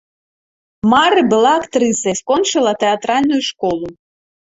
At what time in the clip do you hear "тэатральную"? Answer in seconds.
2.85-3.43